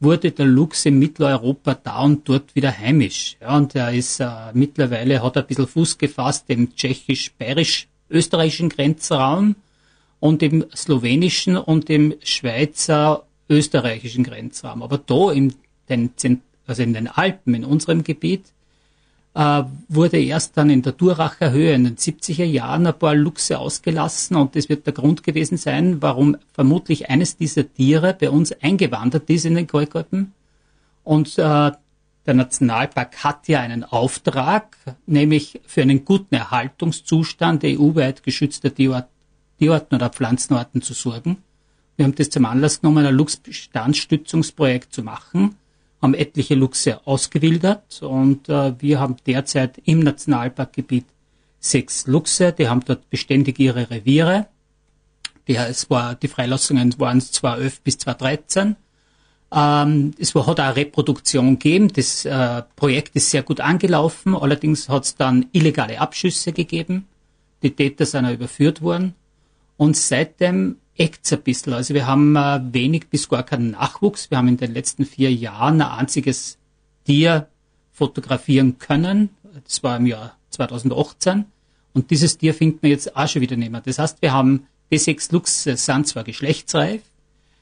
[0.00, 3.36] wurde der Luchs in Mitteleuropa da und dort wieder heimisch.
[3.40, 9.56] Ja, und er ist äh, mittlerweile, hat ein bisschen Fuß gefasst im tschechisch-bayerisch-österreichischen Grenzraum
[10.20, 14.82] und im slowenischen und im Schweizer österreichischen Grenzraum.
[14.82, 15.54] Aber da in
[15.88, 16.12] den,
[16.66, 18.52] also in den Alpen, in unserem Gebiet,
[19.34, 23.58] äh, wurde erst dann in der Duracher Höhe in den 70er Jahren ein paar Luchse
[23.58, 28.52] ausgelassen und das wird der Grund gewesen sein, warum vermutlich eines dieser Tiere bei uns
[28.52, 30.32] eingewandert ist in den Kalkalpen.
[31.04, 31.72] Und äh,
[32.26, 34.76] der Nationalpark hat ja einen Auftrag,
[35.06, 41.38] nämlich für einen guten Erhaltungszustand EU-weit geschützter Tierarten oder Pflanzenarten zu sorgen.
[41.96, 45.56] Wir haben das zum Anlass genommen, ein Luchsbestandsstützungsprojekt zu machen,
[46.00, 51.06] haben etliche Luchse ausgewildert und äh, wir haben derzeit im Nationalparkgebiet
[51.60, 54.46] sechs Luchse, die haben dort beständig ihre Reviere.
[55.48, 58.76] Die, es war, die Freilassungen waren 2011 bis 2013.
[59.52, 61.92] Ähm, es war, hat auch Reproduktion gegeben.
[61.92, 64.34] Das äh, Projekt ist sehr gut angelaufen.
[64.34, 67.06] Allerdings hat es dann illegale Abschüsse gegeben.
[67.62, 69.14] Die Täter sind auch überführt worden.
[69.76, 71.72] Und seitdem eckt ein bisschen.
[71.72, 74.30] Also wir haben äh, wenig bis gar keinen Nachwuchs.
[74.30, 76.58] Wir haben in den letzten vier Jahren ein einziges
[77.04, 77.48] Tier
[77.92, 79.30] fotografieren können.
[79.64, 81.44] Das war im Jahr 2018.
[81.94, 83.82] Und dieses Tier finden wir jetzt auch schon wieder nicht mehr.
[83.82, 87.00] Das heißt, wir haben die sechs Luchse sind zwar geschlechtsreif,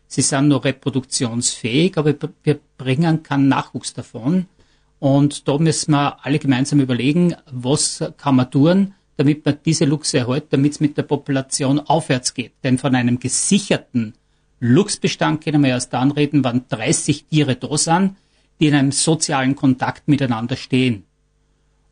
[0.08, 2.12] sie sind noch reproduktionsfähig, aber
[2.42, 4.46] wir bringen keinen Nachwuchs davon.
[4.98, 10.16] Und da müssen wir alle gemeinsam überlegen, was kann man tun, damit man diese Luchse
[10.16, 12.52] erhält, damit es mit der Population aufwärts geht.
[12.64, 14.14] Denn von einem gesicherten
[14.60, 18.16] Luchsbestand können wir erst dann reden, wann 30 Tiere da sind,
[18.58, 21.04] die in einem sozialen Kontakt miteinander stehen.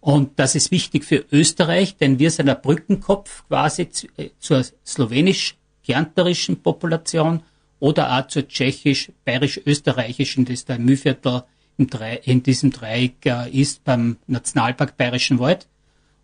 [0.01, 6.63] Und das ist wichtig für Österreich, denn wir sind ein Brückenkopf quasi äh, zur slowenisch-kärnterischen
[6.63, 7.43] Population
[7.79, 11.43] oder auch zur tschechisch-bayerisch-österreichischen, das der Mühviertel
[12.25, 15.69] in diesem Dreieck äh, ist beim Nationalpark Bayerischen Wald.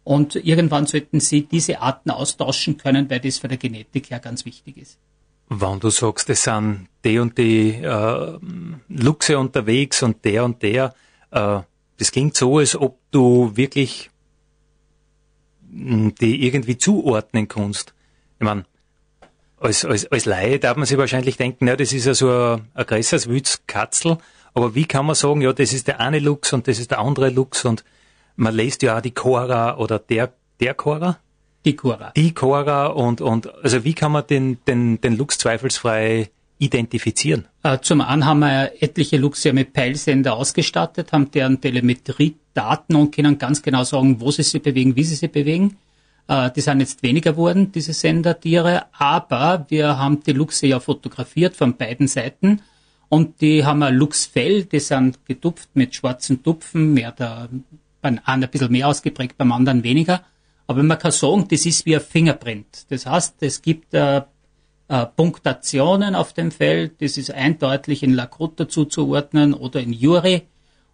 [0.04, 4.44] Und irgendwann sollten sie diese Arten austauschen können, weil das für der Genetik ja ganz
[4.44, 4.98] wichtig ist.
[5.48, 8.38] Wenn du sagst, es sind die und die äh,
[8.88, 10.94] Luchse unterwegs und der und der,
[11.30, 11.60] äh,
[11.98, 14.10] das klingt so, als ob du wirklich
[15.70, 17.94] hm, die irgendwie zuordnen kannst.
[18.38, 18.64] Ich meine,
[19.58, 22.68] als, als, als Laie darf man sich wahrscheinlich denken, ja, das ist ja so ein,
[22.74, 24.18] ein größeres Wützkatzel,
[24.52, 27.00] aber wie kann man sagen, ja, das ist der eine Luchs und das ist der
[27.00, 27.84] andere Luchs und
[28.36, 31.18] man lässt ja auch die Cora oder der der Cora?
[31.64, 32.12] Die Cora.
[32.14, 37.46] Die Cora und, und also wie kann man den, den, den Lux zweifelsfrei identifizieren?
[37.62, 43.38] Äh, zum einen haben wir etliche Luchse mit Peilsender ausgestattet, haben deren Telemetriedaten und können
[43.38, 45.76] ganz genau sagen, wo sie sich bewegen, wie sie sich bewegen.
[46.28, 51.56] Äh, die sind jetzt weniger geworden, diese Sendertiere, aber wir haben die Luchse ja fotografiert
[51.56, 52.60] von beiden Seiten
[53.08, 57.48] und die haben ein Luchsfell, die sind getupft mit schwarzen Tupfen, mehr der,
[58.04, 60.22] beim einen ein bisschen mehr ausgeprägt, beim anderen weniger.
[60.66, 62.86] Aber man kann sagen, das ist wie ein Fingerprint.
[62.90, 64.22] Das heißt, es gibt äh,
[64.88, 70.42] äh, Punktationen auf dem Feld, das ist eindeutig in Lakota zuzuordnen oder in Juri.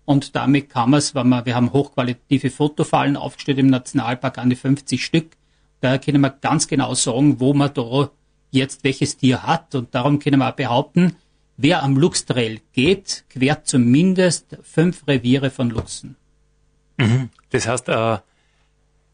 [0.04, 4.50] Und damit kann man es, wenn wir, wir haben hochqualitative Fotofallen aufgestellt im Nationalpark an
[4.50, 5.36] die 50 Stück,
[5.80, 8.10] da können wir ganz genau sagen, wo man da
[8.50, 9.74] jetzt welches Tier hat.
[9.74, 11.16] Und darum können wir auch behaupten,
[11.56, 16.16] wer am Luchstrail geht, quert zumindest fünf Reviere von Luchsen.
[17.00, 17.30] Mhm.
[17.50, 18.18] Das heißt, äh,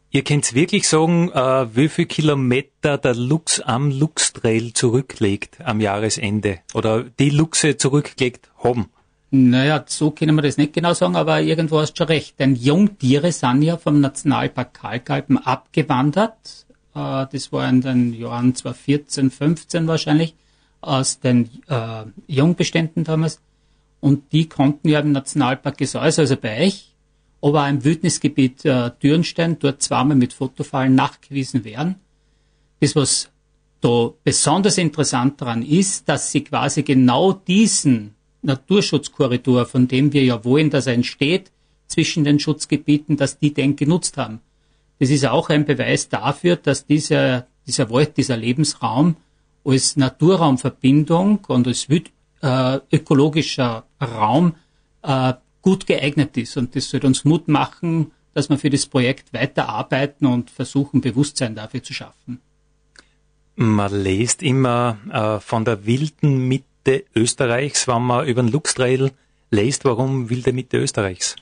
[0.09, 6.59] Ihr könnt wirklich sagen, äh, wie viel Kilometer der Lux am Luchstrail zurücklegt am Jahresende
[6.73, 8.89] oder die Luchse zurückgelegt haben.
[9.31, 12.39] Naja, so können wir das nicht genau sagen, aber irgendwo hast du schon recht.
[12.39, 16.65] Denn Jungtiere sind ja vom Nationalpark Kalkalpen abgewandert.
[16.95, 20.35] Äh, das war in den Jahren 2014, 15 wahrscheinlich,
[20.79, 23.41] aus den äh, Jungbeständen damals.
[23.99, 26.93] Und die konnten ja im Nationalpark Gesäuse, also bei euch,
[27.47, 31.95] aber auch im Wildnisgebiet äh, Dürnstein dort zweimal mit Fotofallen nachgewiesen werden.
[32.79, 33.29] Das, was
[33.81, 40.43] da besonders interessant daran ist, dass sie quasi genau diesen Naturschutzkorridor, von dem wir ja
[40.43, 41.51] wollen, dass er entsteht,
[41.87, 44.41] zwischen den Schutzgebieten, dass die den genutzt haben.
[44.99, 49.15] Das ist auch ein Beweis dafür, dass dieser, dieser Wald, dieser Lebensraum
[49.63, 51.87] als Naturraumverbindung und als
[52.41, 54.55] äh, ökologischer Raum
[55.03, 55.33] äh,
[55.67, 56.55] gut geeignet ist.
[56.55, 61.55] Und das soll uns Mut machen, dass wir für das Projekt weiterarbeiten und versuchen, Bewusstsein
[61.55, 62.39] dafür zu schaffen.
[63.57, 69.11] Man liest immer äh, von der wilden Mitte Österreichs, wenn man über den Luchstrail
[69.51, 69.83] liest.
[69.83, 71.35] Warum wilde Mitte Österreichs?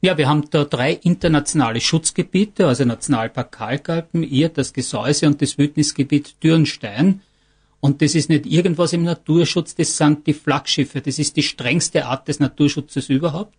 [0.00, 5.56] Ja, wir haben da drei internationale Schutzgebiete, also Nationalpark Kalkalpen, ihr, das Gesäuse und das
[5.56, 7.20] Wildnisgebiet Dürnstein.
[7.78, 12.06] Und das ist nicht irgendwas im Naturschutz, das sind die Flaggschiffe, das ist die strengste
[12.06, 13.54] Art des Naturschutzes überhaupt.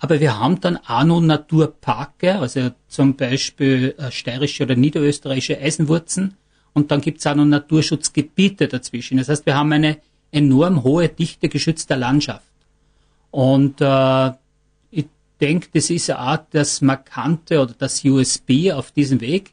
[0.00, 6.36] Aber wir haben dann auch noch Naturparke, also zum Beispiel äh, steirische oder niederösterreichische Eisenwurzen.
[6.72, 9.18] Und dann gibt's auch noch Naturschutzgebiete dazwischen.
[9.18, 9.98] Das heißt, wir haben eine
[10.32, 12.50] enorm hohe Dichte geschützter Landschaft.
[13.30, 14.30] Und äh,
[14.90, 15.04] ich
[15.38, 19.52] denke, das ist auch das Markante oder das USB auf diesem Weg,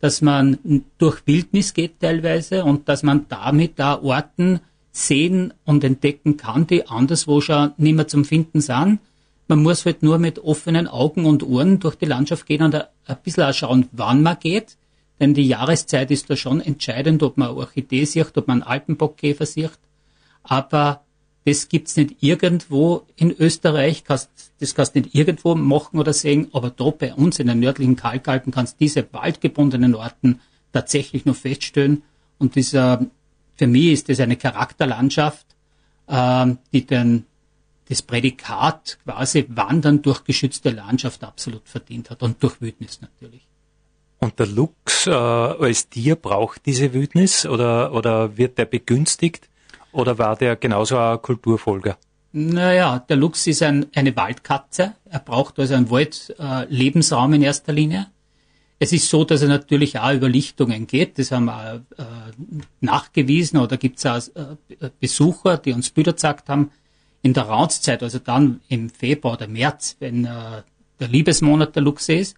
[0.00, 4.60] dass man durch Wildnis geht teilweise und dass man damit da Orten
[4.92, 8.98] sehen und entdecken kann, die anderswo schon nicht mehr zum Finden sind
[9.48, 13.16] man muss halt nur mit offenen Augen und Ohren durch die Landschaft gehen und ein
[13.22, 14.76] bisschen auch schauen, wann man geht.
[15.20, 18.70] Denn die Jahreszeit ist da schon entscheidend, ob man eine Orchidee sieht, ob man einen
[18.70, 19.78] Alpenbockkäfer sieht.
[20.42, 21.02] Aber
[21.46, 24.02] das gibt's nicht irgendwo in Österreich.
[24.04, 24.28] das
[24.74, 26.48] kannst du nicht irgendwo machen oder sehen.
[26.52, 30.40] Aber da bei uns in den nördlichen Kalkalpen kannst du diese waldgebundenen Orten
[30.72, 32.02] tatsächlich nur feststellen.
[32.38, 33.06] Und dieser,
[33.54, 35.46] für mich ist das eine Charakterlandschaft,
[36.08, 37.24] äh, die den
[37.88, 43.46] das Prädikat quasi Wandern durch geschützte Landschaft absolut verdient hat und durch Wildnis natürlich.
[44.18, 49.48] Und der Luchs äh, als Tier braucht diese Wildnis oder, oder wird der begünstigt
[49.92, 51.96] oder war der genauso ein Kulturfolger?
[52.32, 54.94] Naja, der Luchs ist ein, eine Waldkatze.
[55.08, 58.08] Er braucht also einen Waldlebensraum äh, in erster Linie.
[58.78, 61.18] Es ist so, dass er natürlich auch über Lichtungen geht.
[61.18, 62.02] Das haben wir äh,
[62.80, 66.70] nachgewiesen oder gibt es auch äh, Besucher, die uns Bilder gesagt haben,
[67.26, 70.62] in der Raunzzeit, also dann im Februar oder März, wenn äh,
[71.00, 72.36] der Liebesmonat der Luchse ist,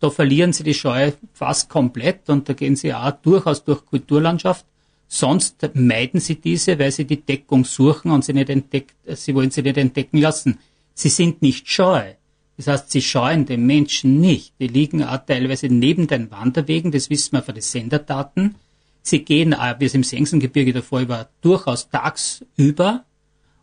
[0.00, 4.64] da verlieren sie die Scheu fast komplett und da gehen sie auch durchaus durch Kulturlandschaft.
[5.06, 9.50] Sonst meiden sie diese, weil sie die Deckung suchen und sie nicht entdeckt, sie wollen
[9.50, 10.58] sie nicht entdecken lassen.
[10.94, 12.14] Sie sind nicht scheu.
[12.56, 14.54] Das heißt, sie scheuen den Menschen nicht.
[14.58, 18.54] Die liegen auch teilweise neben den Wanderwegen, das wissen wir von den Senderdaten.
[19.02, 23.04] Sie gehen, wie es im Sengsengebirge Fall war, durchaus tagsüber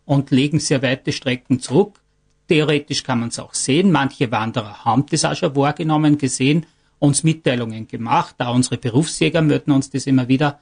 [0.10, 2.01] und legen sehr weite Strecken zurück.
[2.48, 3.92] Theoretisch kann man es auch sehen.
[3.92, 6.66] Manche Wanderer haben das auch schon wahrgenommen, gesehen,
[6.98, 8.34] uns Mitteilungen gemacht.
[8.39, 10.62] Da unsere Berufsjäger möchten uns das immer wieder.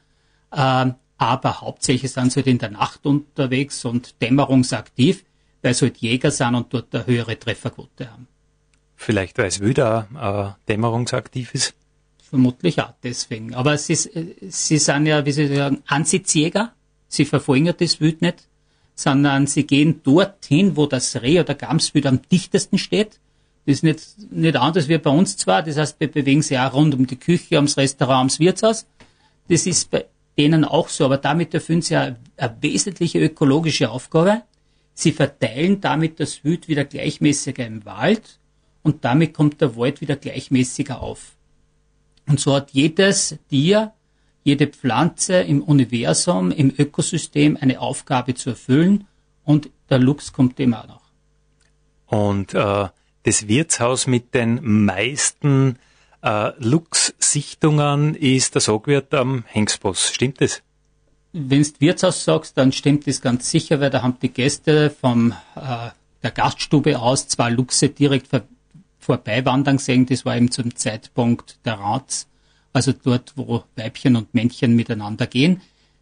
[0.54, 5.24] Ähm, aber hauptsächlich sind sie halt in der Nacht unterwegs und dämmerungsaktiv,
[5.62, 8.28] weil sie halt Jäger sind und dort eine höhere Trefferquote haben.
[8.98, 11.74] Vielleicht weil es wieder äh, dämmerungsaktiv ist?
[12.22, 13.56] Vermutlich auch deswegen.
[13.56, 16.74] Aber sie, sie sind ja, wie Sie sagen, Ansitzjäger.
[17.08, 18.46] Sie verfolgen ja das Wild nicht
[18.98, 23.20] sondern sie gehen dorthin, wo das Reh oder Gamswild am dichtesten steht.
[23.68, 25.62] Das ist nicht, nicht anders wie bei uns zwar.
[25.62, 28.88] Das heißt, wir bewegen sich auch rund um die Küche, ums Restaurant, ums Wirtshaus.
[29.50, 34.42] Das ist bei denen auch so, aber damit erfüllen sie eine, eine wesentliche ökologische Aufgabe.
[34.96, 38.40] Sie verteilen damit das Wild wieder gleichmäßiger im Wald
[38.82, 41.36] und damit kommt der Wald wieder gleichmäßiger auf.
[42.28, 43.94] Und so hat jedes Tier,
[44.48, 49.06] jede Pflanze im Universum, im Ökosystem eine Aufgabe zu erfüllen
[49.44, 51.02] und der Luchs kommt dem auch noch.
[52.06, 52.88] Und äh,
[53.24, 55.78] das Wirtshaus mit den meisten
[56.24, 60.12] äh, Lux-Sichtungen ist der Sogwirt am Hengsboss.
[60.14, 60.64] Stimmt das?
[61.34, 65.34] Wenn du Wirtshaus sagst, dann stimmt das ganz sicher, weil da haben die Gäste vom
[65.56, 65.90] äh,
[66.24, 68.44] der Gaststube aus zwei Luchse direkt vor,
[69.00, 70.06] vorbeiwandern sehen.
[70.06, 72.28] Das war eben zum Zeitpunkt der Rats,
[72.78, 75.62] also dort, wo Weibchen und Männchen miteinander gehen.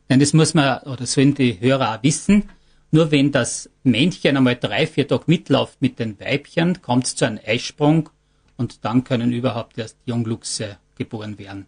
[0.09, 2.49] Denn das muss man, oder sollen die Hörer auch wissen,
[2.91, 7.25] nur wenn das Männchen einmal drei, vier Tage mitläuft mit den Weibchen, kommt es zu
[7.25, 8.09] einem Eisprung
[8.57, 11.65] und dann können überhaupt erst Jungluchse geboren werden.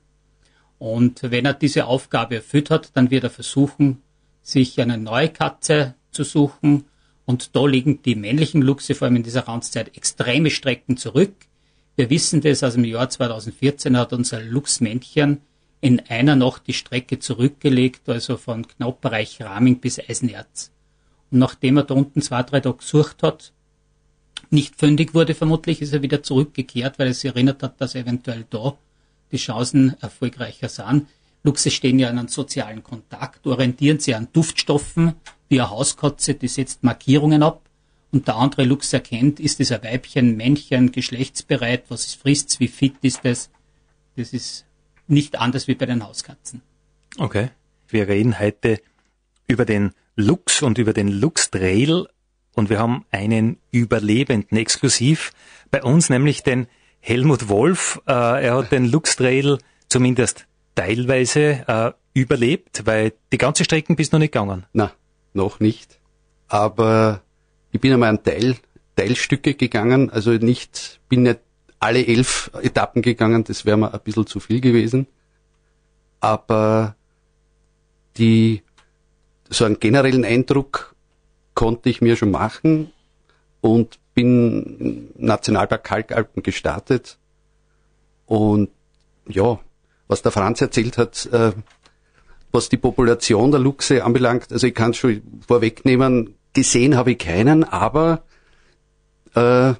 [0.78, 4.04] Und wenn er diese Aufgabe erfüllt hat, dann wird er versuchen,
[4.42, 6.86] sich eine neue Katze zu suchen.
[7.26, 11.34] Und da liegen die männlichen Luchse, vor allem in dieser Randzeit, extreme Strecken zurück.
[11.98, 15.42] Wir wissen das aus dem Jahr 2014 hat unser Luchsmännchen
[15.82, 20.72] in einer Nacht die Strecke zurückgelegt, also von Knopperreich Raming bis Eisenerz.
[21.32, 23.52] Und nachdem er da unten zwei, drei Tage gesucht hat,
[24.52, 28.46] nicht fündig wurde vermutlich, ist er wieder zurückgekehrt, weil er sich erinnert hat, dass eventuell
[28.48, 28.78] da
[29.32, 31.08] die Chancen erfolgreicher sind.
[31.42, 35.16] Luchse stehen ja an einem sozialen Kontakt, orientieren sich an Duftstoffen,
[35.50, 37.67] wie eine Hauskatze, die setzt Markierungen ab.
[38.12, 42.96] Und der andere Luchs erkennt, ist es ein Weibchen, Männchen, geschlechtsbereit, was frisst wie fit
[43.02, 43.50] ist es.
[44.16, 44.66] Das ist
[45.08, 46.62] nicht anders wie bei den Hauskatzen.
[47.18, 47.50] Okay.
[47.90, 48.82] Wir reden heute
[49.48, 52.08] über den Lux und über den Lux Trail
[52.54, 55.32] und wir haben einen Überlebenden exklusiv
[55.72, 56.68] bei uns, nämlich den
[57.00, 58.02] Helmut Wolf.
[58.08, 64.12] Äh, er hat den Lux Trail zumindest teilweise äh, überlebt, weil die ganze Strecken bist
[64.12, 64.66] noch nicht gegangen.
[64.74, 64.92] Na,
[65.34, 66.00] noch nicht.
[66.48, 67.22] Aber
[67.78, 68.56] ich bin einmal an Teil,
[68.96, 71.40] Teilstücke gegangen, also nicht, bin nicht
[71.80, 75.06] alle elf Etappen gegangen, das wäre mir ein bisschen zu viel gewesen.
[76.20, 76.96] Aber
[78.18, 78.64] die
[79.48, 80.96] so einen generellen Eindruck
[81.54, 82.92] konnte ich mir schon machen
[83.62, 87.20] und bin im Nationalpark Kalkalpen gestartet.
[88.26, 88.70] Und
[89.28, 89.60] ja,
[90.08, 91.52] was der Franz erzählt hat, äh,
[92.52, 97.20] was die Population der Luchse anbelangt, also ich kann es schon vorwegnehmen, gesehen habe ich
[97.20, 98.24] keinen, aber
[99.36, 99.74] äh,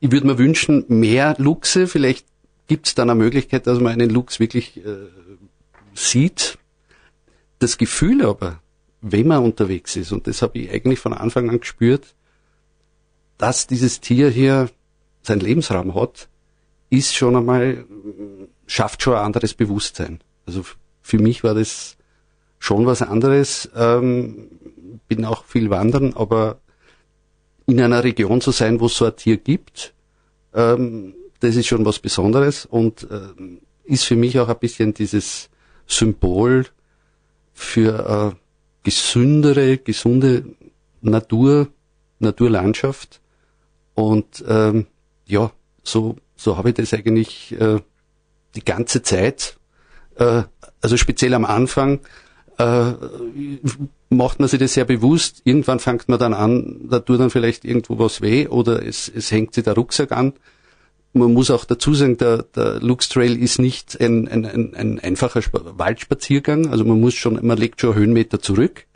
[0.00, 2.26] ich würde mir wünschen, mehr Luchse, vielleicht
[2.66, 4.96] gibt es dann eine Möglichkeit, dass man einen Luchs wirklich äh,
[5.92, 6.56] sieht,
[7.58, 8.62] das Gefühl aber,
[9.02, 12.14] wenn man unterwegs ist, und das habe ich eigentlich von Anfang an gespürt,
[13.36, 14.70] dass dieses Tier hier
[15.20, 16.30] seinen Lebensraum hat,
[16.88, 17.84] ist schon einmal,
[18.66, 20.20] schafft schon ein anderes Bewusstsein.
[20.46, 20.64] Also
[21.02, 21.98] für mich war das
[22.58, 23.68] schon was anderes.
[23.76, 24.48] Ähm,
[25.08, 26.60] bin auch viel wandern, aber
[27.66, 29.94] in einer Region zu sein, wo es so ein Tier gibt,
[30.54, 35.50] ähm, das ist schon was Besonderes und ähm, ist für mich auch ein bisschen dieses
[35.86, 36.66] Symbol
[37.52, 38.36] für äh,
[38.82, 40.44] gesündere, gesunde
[41.00, 41.68] Natur,
[42.18, 43.20] Naturlandschaft.
[43.94, 44.86] Und ähm,
[45.26, 45.50] ja,
[45.82, 47.80] so, so habe ich das eigentlich äh,
[48.54, 49.56] die ganze Zeit,
[50.16, 50.42] äh,
[50.80, 52.00] also speziell am Anfang,
[52.58, 52.92] äh,
[54.08, 55.42] macht man sich das sehr bewusst.
[55.44, 59.30] Irgendwann fängt man dann an, da tut dann vielleicht irgendwo was weh oder es, es
[59.30, 60.34] hängt sich der Rucksack an
[61.16, 65.00] man muss auch dazu sagen, der, der Lux Trail ist nicht ein, ein, ein, ein
[65.00, 66.68] einfacher Waldspaziergang.
[66.68, 68.86] Also man muss schon, man legt schon Höhenmeter zurück.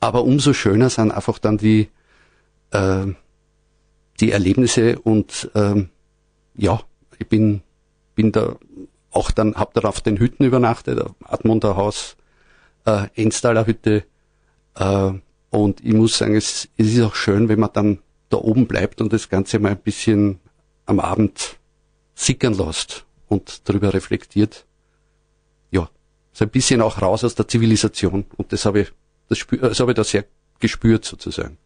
[0.00, 1.88] Aber umso schöner sind einfach dann die,
[2.70, 3.06] äh,
[4.20, 5.90] die Erlebnisse und ähm,
[6.54, 6.80] ja,
[7.18, 7.62] ich bin,
[8.14, 8.56] bin da
[9.10, 12.16] auch dann, hab darauf den Hütten übernachtet, Admonter Haus,
[12.84, 14.04] äh, Enstaler Hütte.
[14.74, 15.12] Äh,
[15.50, 17.98] und ich muss sagen, es, es ist auch schön, wenn man dann
[18.30, 20.40] da oben bleibt und das Ganze mal ein bisschen
[20.86, 21.58] am Abend
[22.14, 24.64] sickern lässt und darüber reflektiert.
[25.70, 25.88] Ja,
[26.32, 28.24] so ein bisschen auch raus aus der Zivilisation.
[28.36, 28.92] Und das habe ich,
[29.28, 30.24] das, spür, das habe ich da sehr
[30.58, 31.58] gespürt sozusagen.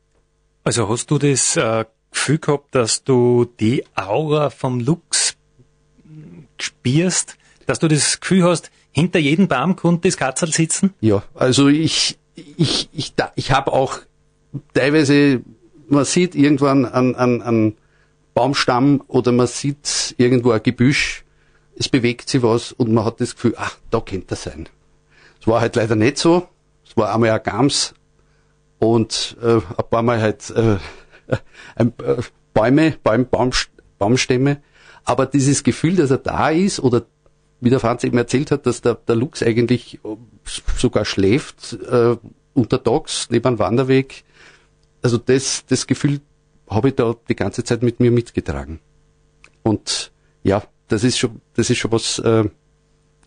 [0.64, 5.36] Also hast du das äh, Gefühl gehabt, dass du die Aura vom Lux
[6.60, 10.94] spürst, dass du das Gefühl hast, hinter jedem Baum konnte das Katzel sitzen?
[11.02, 13.98] Ja, also ich, ich, ich, ich habe auch
[14.72, 15.42] teilweise,
[15.88, 17.74] man sieht irgendwann an, an, an
[18.32, 21.24] Baumstamm oder man sieht irgendwo ein Gebüsch,
[21.78, 24.66] es bewegt sich was und man hat das Gefühl, ach, da könnte er sein.
[25.42, 26.48] Es war halt leider nicht so.
[26.88, 27.92] Es war einmal ein Gams
[28.78, 30.78] und äh, ein paar Mal halt äh,
[31.74, 32.22] ein äh,
[32.54, 33.50] Bäume, Baum, Baum,
[33.98, 34.62] Baumstämme.
[35.04, 37.04] Aber dieses Gefühl, dass er da ist, oder
[37.60, 40.00] wie der Franz eben erzählt hat, dass der, der Luchs eigentlich
[40.76, 42.16] sogar schläft, äh,
[42.54, 44.24] untertags neben einem Wanderweg.
[45.02, 46.20] Also das, das Gefühl
[46.68, 48.80] habe ich da die ganze Zeit mit mir mitgetragen.
[49.62, 52.44] Und ja, das ist schon, das ist schon was, äh,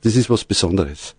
[0.02, 1.16] das ist was Besonderes.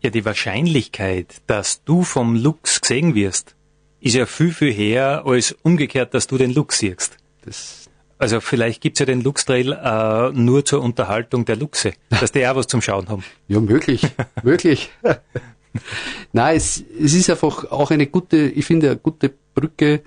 [0.00, 3.56] Ja, die Wahrscheinlichkeit, dass du vom Luchs gesehen wirst,
[4.00, 7.16] ist ja viel, viel her als umgekehrt, dass du den Luchs siehst.
[7.44, 7.85] Das
[8.18, 12.56] also vielleicht gibt's ja den Luchstrail äh, nur zur Unterhaltung der Luchse, dass die auch
[12.56, 13.24] was zum Schauen haben.
[13.48, 14.02] Ja, möglich,
[14.42, 14.90] möglich.
[16.32, 20.02] Nein, es, es ist einfach auch eine gute, ich finde, eine gute Brücke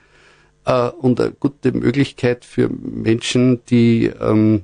[0.66, 4.64] äh, und eine gute Möglichkeit für Menschen, die, ähm,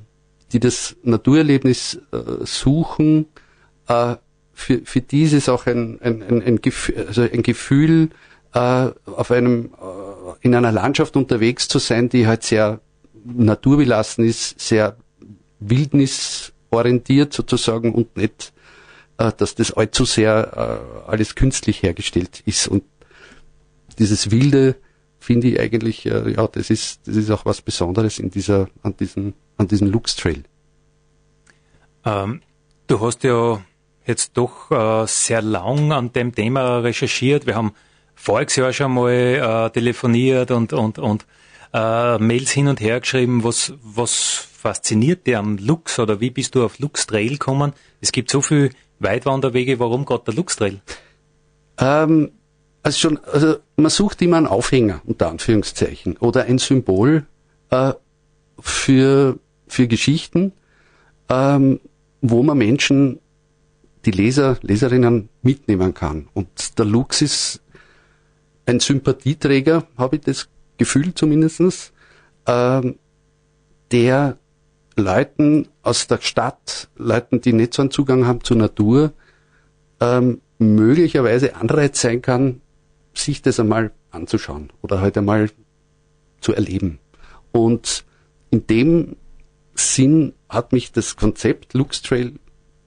[0.52, 3.28] die das Naturerlebnis äh, suchen,
[3.88, 4.16] äh,
[4.54, 8.10] für, für dieses auch ein, ein, ein, ein, Gefühl, also ein Gefühl
[8.54, 12.80] äh, auf einem, äh, in einer Landschaft unterwegs zu sein, die halt sehr
[13.26, 14.98] naturbelassen ist, sehr
[15.60, 18.54] wildnisorientiert sozusagen und nicht,
[19.18, 22.68] äh, dass das allzu sehr äh, alles künstlich hergestellt ist.
[22.68, 22.84] Und
[24.00, 24.76] dieses Wilde
[25.20, 28.96] finde ich eigentlich, äh, ja, das ist, das ist auch was Besonderes in dieser, an
[28.98, 30.44] diesem, an diesem Lux Trail.
[32.06, 32.42] Ähm,
[32.88, 33.62] du hast ja
[34.06, 37.48] jetzt doch äh, sehr lang an dem Thema recherchiert.
[37.48, 37.74] Wir haben
[38.14, 41.26] voriges Jahr schon mal äh, telefoniert und, und, und
[41.76, 43.44] äh, Mails hin und her geschrieben.
[43.44, 47.74] Was, was fasziniert dir am Lux oder wie bist du auf Lux Trail gekommen?
[48.00, 50.80] Es gibt so viele Weitwanderwege, warum gerade der Lux Trail?
[51.78, 52.32] Ähm,
[52.82, 57.26] also schon, also man sucht immer einen Aufhänger, unter Anführungszeichen, oder ein Symbol
[57.72, 57.94] äh,
[58.60, 60.54] für, für Geschichten,
[61.28, 61.82] ähm,
[62.22, 63.20] wo man Menschen
[64.06, 66.30] die Leser, Leserinnen mitnehmen kann.
[66.34, 67.62] Und der Lux ist
[68.66, 71.94] ein Sympathieträger, habe ich das Gefühl zumindestens,
[72.46, 72.98] ähm,
[73.92, 74.38] der
[74.96, 79.14] Leuten aus der Stadt, Leuten, die nicht so einen Zugang haben zur Natur,
[80.00, 82.62] ähm, möglicherweise Anreiz sein kann,
[83.14, 85.50] sich das einmal anzuschauen oder halt einmal
[86.40, 87.00] zu erleben.
[87.52, 88.06] Und
[88.52, 89.16] in dem
[89.74, 92.34] Sinn hat mich das Konzept Lux Trail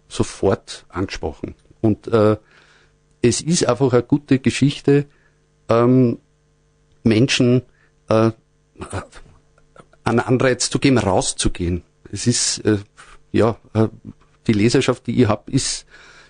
[0.08, 1.54] sofort angesprochen.
[1.80, 2.36] Und äh,
[3.20, 5.06] es ist einfach eine gute Geschichte,
[5.68, 6.18] ähm,
[7.02, 7.62] Menschen
[8.08, 8.30] äh,
[10.04, 11.82] einen Anreiz zu geben, rauszugehen.
[12.10, 12.78] Es ist, äh,
[13.32, 13.88] ja, äh,
[14.46, 15.86] die Leserschaft, die ich habe, ist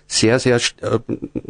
[0.07, 0.99] sehr, sehr, äh,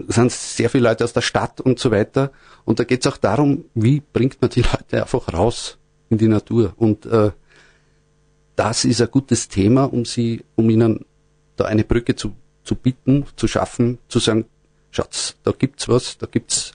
[0.08, 2.32] sind sehr viele Leute aus der Stadt und so weiter.
[2.66, 5.78] Und da geht es auch darum, wie bringt man die Leute einfach raus
[6.10, 6.74] in die Natur.
[6.78, 7.32] Und äh,
[8.56, 11.06] das ist ein gutes Thema, um sie, um ihnen
[11.56, 14.46] da eine Brücke zu, zu bieten, zu schaffen, zu sagen,
[14.92, 16.74] Schatz, da gibt's was, da gibt's,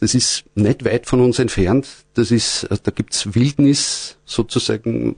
[0.00, 5.16] das ist nicht weit von uns entfernt, das ist, da gibt's Wildnis sozusagen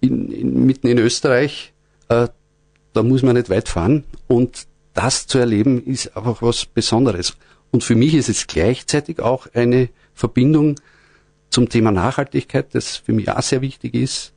[0.00, 1.72] in, in, mitten in Österreich,
[2.08, 2.28] äh,
[2.92, 4.04] da muss man nicht weit fahren.
[4.26, 7.36] Und das zu erleben ist einfach was Besonderes.
[7.70, 10.76] Und für mich ist es gleichzeitig auch eine Verbindung
[11.50, 14.32] zum Thema Nachhaltigkeit, das für mich auch sehr wichtig ist,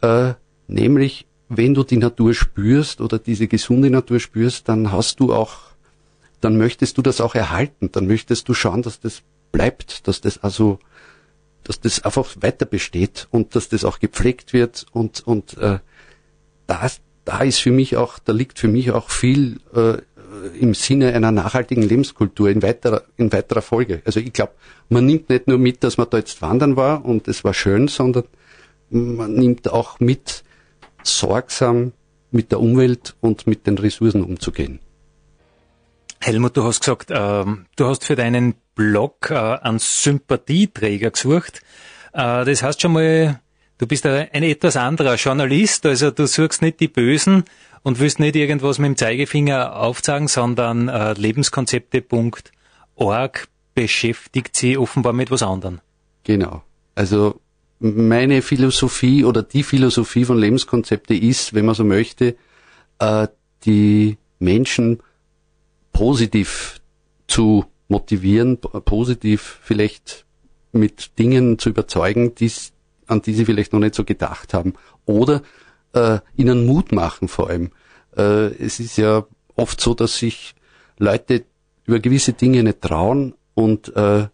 [0.00, 0.34] äh,
[0.66, 5.71] nämlich wenn du die Natur spürst oder diese gesunde Natur spürst, dann hast du auch,
[6.42, 10.42] dann möchtest du das auch erhalten, dann möchtest du schauen, dass das bleibt, dass das
[10.42, 10.78] also,
[11.64, 15.78] dass das einfach weiter besteht und dass das auch gepflegt wird und und äh,
[16.66, 16.90] da,
[17.24, 19.98] da ist für mich auch, da liegt für mich auch viel äh,
[20.58, 24.02] im Sinne einer nachhaltigen Lebenskultur in weiterer, in weiterer Folge.
[24.04, 24.52] Also ich glaube,
[24.88, 27.88] man nimmt nicht nur mit, dass man da jetzt wandern war und es war schön,
[27.88, 28.24] sondern
[28.90, 30.42] man nimmt auch mit,
[31.02, 31.92] sorgsam
[32.30, 34.80] mit der Umwelt und mit den Ressourcen umzugehen.
[36.24, 41.62] Helmut, du hast gesagt, äh, du hast für deinen Blog äh, einen Sympathieträger gesucht.
[42.12, 43.40] Äh, das heißt schon mal,
[43.78, 47.42] du bist ein, ein etwas anderer Journalist, also du suchst nicht die Bösen
[47.82, 55.32] und willst nicht irgendwas mit dem Zeigefinger aufzeigen, sondern äh, lebenskonzepte.org beschäftigt sie offenbar mit
[55.32, 55.80] was anderem.
[56.22, 56.62] Genau.
[56.94, 57.40] Also
[57.80, 62.36] meine Philosophie oder die Philosophie von Lebenskonzepte ist, wenn man so möchte,
[63.00, 63.26] äh,
[63.64, 65.02] die Menschen
[65.92, 66.80] positiv
[67.26, 70.24] zu motivieren, positiv vielleicht
[70.72, 72.72] mit Dingen zu überzeugen, die's,
[73.06, 74.74] an die sie vielleicht noch nicht so gedacht haben.
[75.04, 75.42] Oder
[75.92, 77.70] äh, ihnen Mut machen vor allem.
[78.16, 80.54] Äh, es ist ja oft so, dass sich
[80.98, 81.44] Leute
[81.84, 84.28] über gewisse Dinge nicht trauen und äh,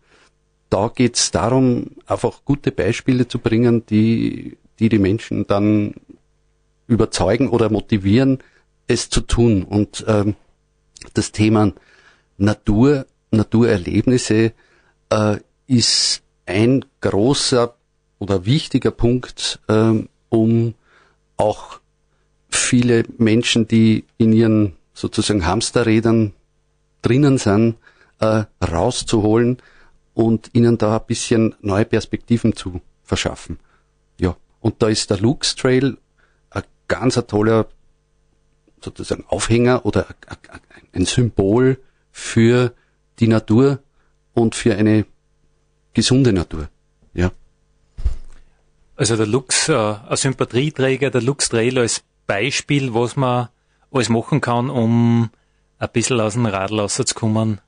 [0.71, 5.95] da geht es darum, einfach gute Beispiele zu bringen, die, die die Menschen dann
[6.87, 8.39] überzeugen oder motivieren,
[8.87, 9.63] es zu tun.
[9.63, 10.35] Und ähm,
[11.15, 11.73] das Thema
[12.37, 14.53] Natur, Naturerlebnisse
[15.11, 17.75] äh, ist ein großer
[18.19, 20.75] oder wichtiger Punkt, ähm, um
[21.37, 21.81] auch
[22.49, 26.33] viele Menschen, die in ihren sozusagen Hamsterrädern
[27.03, 27.77] drinnen sind,
[28.21, 29.59] äh, rauszuholen
[30.15, 33.59] und ihnen da ein bisschen neue Perspektiven zu verschaffen.
[34.19, 35.97] Ja, und da ist der Lux Trail
[36.51, 37.69] ein ganz ein toller
[38.83, 40.07] sozusagen Aufhänger oder
[40.93, 41.79] ein Symbol
[42.11, 42.75] für
[43.19, 43.81] die Natur
[44.35, 45.05] und für eine
[45.95, 46.69] gesunde Natur.
[47.15, 47.33] Ja.
[48.97, 53.49] Also der Lux, äh, ein Sympathieträger, der Lux Trail als Beispiel, was man
[53.91, 55.31] alles machen kann, um
[55.79, 57.61] ein bisschen aus dem Radl rauszukommen.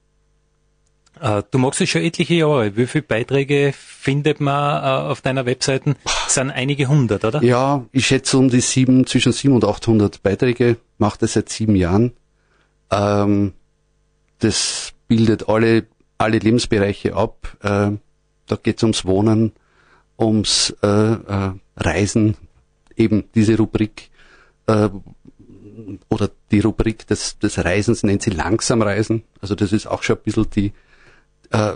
[1.20, 2.76] Äh, du machst es schon etliche Jahre.
[2.76, 5.94] Wie viele Beiträge findet man äh, auf deiner Webseite?
[6.04, 7.42] Das sind einige hundert, oder?
[7.42, 10.76] Ja, ich schätze um die sieben, zwischen sieben und achthundert Beiträge.
[11.00, 12.12] Mache das seit sieben Jahren.
[12.90, 13.54] Ähm,
[14.38, 15.86] das bildet alle,
[16.18, 17.56] alle Lebensbereiche ab.
[17.62, 17.92] Äh,
[18.46, 19.52] da geht es ums Wohnen,
[20.18, 22.36] ums äh, äh, Reisen,
[22.96, 24.10] eben diese Rubrik
[24.66, 24.88] äh,
[26.08, 29.22] oder die Rubrik des, des Reisens nennt sie langsam Reisen.
[29.40, 30.72] Also das ist auch schon ein bisschen die
[31.50, 31.74] äh,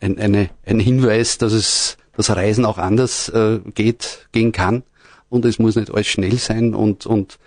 [0.00, 4.82] ein, eine, ein Hinweis, dass es das Reisen auch anders äh, geht, gehen kann
[5.28, 7.38] und es muss nicht alles schnell sein und, und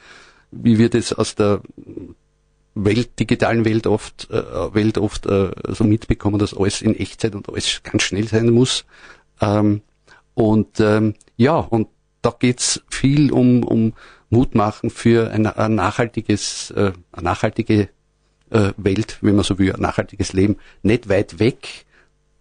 [0.52, 1.62] wie wir das aus der
[2.76, 7.50] Welt, digitalen Welt oft, äh, Welt oft äh, so mitbekommen, dass alles in Echtzeit und
[7.50, 8.86] alles ganz schnell sein muss.
[9.42, 9.82] Ähm,
[10.36, 11.88] und ähm, ja, und
[12.22, 13.94] da geht's viel um, um
[14.30, 17.90] Mut machen für ein, ein nachhaltiges, äh, eine nachhaltige
[18.50, 21.86] äh, Welt, wenn man so will, ein nachhaltiges Leben, nicht weit weg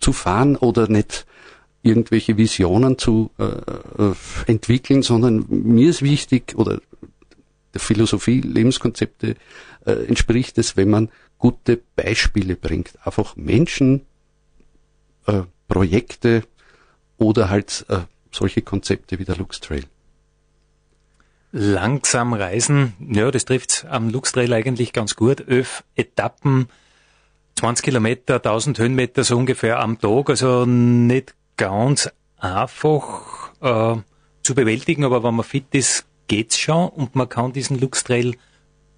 [0.01, 1.27] zu fahren oder nicht
[1.83, 4.15] irgendwelche Visionen zu äh, äh,
[4.47, 6.81] entwickeln, sondern mir ist wichtig oder
[7.77, 9.37] der Philosophie, Lebenskonzepte
[9.85, 12.99] äh, entspricht es, wenn man gute Beispiele bringt.
[13.05, 14.07] Einfach Menschen,
[15.27, 16.43] äh, Projekte
[17.19, 17.99] oder halt äh,
[18.31, 19.85] solche Konzepte wie der Lux Trail.
[21.53, 25.47] Langsam reisen, ja, das trifft am Lux Trail eigentlich ganz gut.
[25.47, 26.69] Elf Etappen,
[27.57, 33.97] 20 Kilometer, 1000 Höhenmeter so ungefähr am Tag, also nicht ganz einfach äh,
[34.43, 38.37] zu bewältigen, aber wenn man fit ist, geht's schon und man kann diesen Lux Trail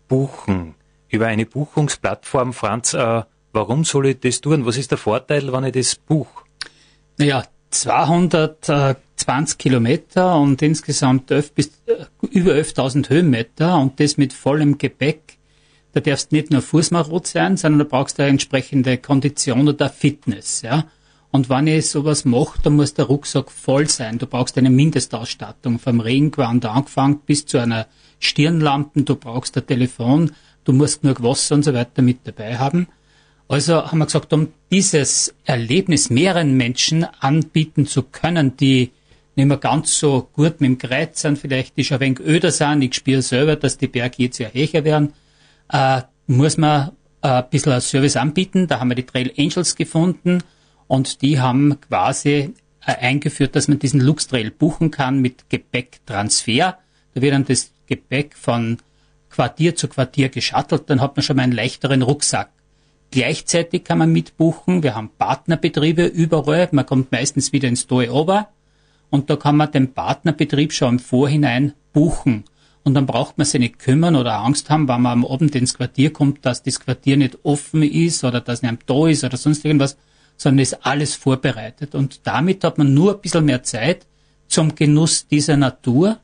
[0.09, 0.75] buchen.
[1.09, 4.67] Über eine Buchungsplattform, Franz, äh, warum soll ich das tun?
[4.67, 6.45] Was ist der Vorteil, wenn ich das buche?
[7.17, 14.79] Naja, 220 Kilometer und insgesamt 11 bis, äh, über 11.000 Höhenmeter und das mit vollem
[14.79, 15.39] Gepäck.
[15.93, 20.63] Da darfst nicht nur fußmarot sein, sondern da brauchst du eine entsprechende Kondition oder Fitness,
[20.63, 20.85] ja.
[21.31, 24.19] Und wenn ich sowas mache, dann muss der Rucksack voll sein.
[24.19, 27.87] Du brauchst eine Mindestausstattung, vom Regenquant angefangen bis zu einer
[28.19, 29.03] Stirnlampe.
[29.03, 30.33] Du brauchst ein Telefon,
[30.65, 32.89] du musst genug Wasser und so weiter mit dabei haben.
[33.47, 38.91] Also haben wir gesagt, um dieses Erlebnis mehreren Menschen anbieten zu können, die
[39.37, 42.51] nicht mehr ganz so gut mit dem Kreuz sind, vielleicht die schon ein wenig öder
[42.51, 45.13] sind, ich spüre selber, dass die Berge jetzt ja höher werden,
[45.71, 46.91] äh, muss man
[47.23, 48.67] äh, ein bisschen Service anbieten.
[48.67, 50.43] Da haben wir die Trail Angels gefunden
[50.89, 56.79] und die haben quasi äh, eingeführt, dass man diesen Lux Trail buchen kann mit Gepäcktransfer.
[57.15, 58.79] Da wird dann das Gepäck von
[59.31, 62.51] Quartier zu Quartier geschattelt, dann hat man schon mal einen leichteren Rucksack.
[63.11, 64.83] Gleichzeitig kann man mitbuchen.
[64.83, 66.69] Wir haben Partnerbetriebe überall.
[66.73, 68.49] Man kommt meistens wieder ins Doe Ober.
[69.11, 72.45] Und da kann man den Partnerbetrieb schon im Vorhinein buchen.
[72.85, 75.75] Und dann braucht man sich nicht kümmern oder Angst haben, wenn man am Abend ins
[75.75, 79.65] Quartier kommt, dass das Quartier nicht offen ist oder dass nicht da ist oder sonst
[79.65, 79.97] irgendwas,
[80.39, 81.95] sondern ist alles vorbereitet.
[81.95, 84.07] Und damit hat man nur ein bisschen mehr Zeit
[84.47, 86.19] zum Genuss dieser Natur.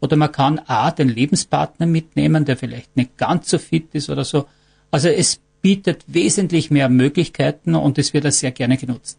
[0.00, 4.24] Oder man kann auch den Lebenspartner mitnehmen, der vielleicht nicht ganz so fit ist oder
[4.24, 4.46] so.
[4.90, 9.18] Also es bietet wesentlich mehr Möglichkeiten und es wird auch sehr gerne genutzt.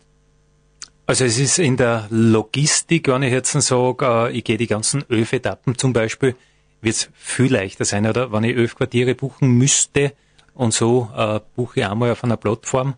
[1.06, 5.04] Also es ist in der Logistik, wenn ich jetzt sage, äh, ich gehe die ganzen
[5.10, 6.36] Öf-Etappen zum Beispiel,
[6.82, 8.32] wird es viel leichter sein, oder?
[8.32, 10.14] Wenn ich Öf-Quartiere buchen müsste
[10.54, 12.96] und so äh, buche ich einmal auf einer Plattform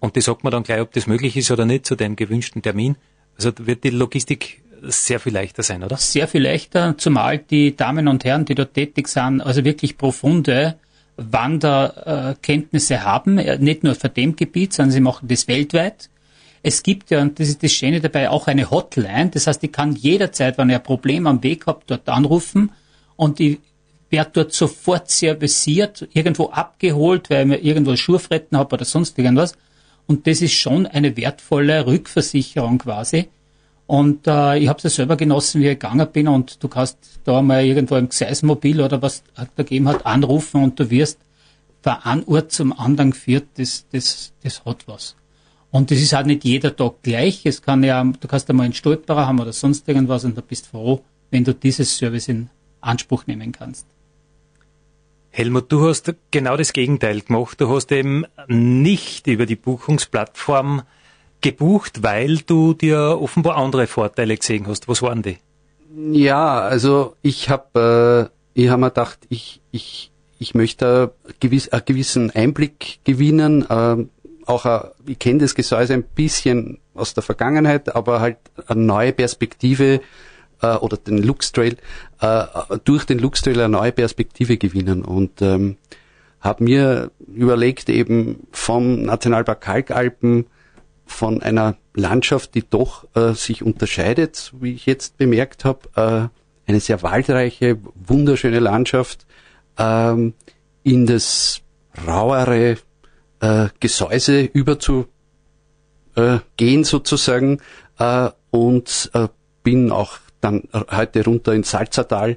[0.00, 2.62] und die sagt man dann gleich, ob das möglich ist oder nicht zu dem gewünschten
[2.62, 2.96] Termin.
[3.36, 5.96] Also wird die Logistik sehr viel leichter sein, oder?
[5.96, 10.76] Sehr viel leichter, zumal die Damen und Herren, die dort tätig sind, also wirklich profunde
[11.16, 16.08] Wanderkenntnisse haben, nicht nur für dem Gebiet, sondern sie machen das weltweit.
[16.62, 19.30] Es gibt ja, und das ist das Schöne dabei, auch eine Hotline.
[19.30, 22.70] Das heißt, ich kann jederzeit, wenn ich ein Problem am Weg habe, dort anrufen
[23.16, 23.58] und ich
[24.10, 29.54] werde dort sofort serviciert, irgendwo abgeholt, weil ich mir irgendwo Schurfretten habe oder sonst irgendwas.
[30.08, 33.28] Und das ist schon eine wertvolle Rückversicherung quasi.
[33.86, 36.98] Und äh, ich habe es ja selber genossen, wie ich gegangen bin und du kannst
[37.24, 41.18] da mal irgendwo im Gseismobil oder was da gegeben hat, anrufen und du wirst
[41.82, 45.14] von einem Ort zum anderen geführt, das, das, das hat was.
[45.70, 47.44] Und das ist halt nicht jeder Tag gleich.
[47.44, 50.66] Es kann ja, du kannst einmal einen Stolperer haben oder sonst irgendwas und du bist
[50.66, 52.48] froh, wenn du dieses Service in
[52.80, 53.86] Anspruch nehmen kannst.
[55.38, 57.60] Helmut, du hast genau das Gegenteil gemacht.
[57.60, 60.82] Du hast eben nicht über die Buchungsplattform
[61.40, 64.88] gebucht, weil du dir offenbar andere Vorteile gesehen hast.
[64.88, 65.38] Was waren die?
[66.10, 71.84] Ja, also ich habe äh, ich hab mir gedacht, ich, ich, ich möchte gewiss, einen
[71.84, 73.64] gewissen Einblick gewinnen.
[73.70, 74.06] Äh,
[74.44, 79.12] auch, a, ich kenne das Gesäuse ein bisschen aus der Vergangenheit, aber halt eine neue
[79.12, 80.00] Perspektive
[80.62, 81.76] äh, oder den Lux Trail,
[82.20, 82.44] äh,
[82.84, 85.04] durch den Lux Trail eine neue Perspektive gewinnen.
[85.04, 85.76] Und ähm,
[86.40, 90.46] habe mir überlegt, eben vom Nationalpark Kalkalpen,
[91.08, 96.80] von einer Landschaft, die doch äh, sich unterscheidet, wie ich jetzt bemerkt habe, äh, eine
[96.80, 99.26] sehr waldreiche, wunderschöne Landschaft,
[99.78, 100.34] ähm,
[100.82, 101.62] in das
[102.06, 102.76] rauere
[103.40, 105.08] äh, Gesäuse überzugehen
[106.16, 107.60] äh, sozusagen
[107.98, 109.28] äh, und äh,
[109.62, 112.36] bin auch dann heute runter ins Salzertal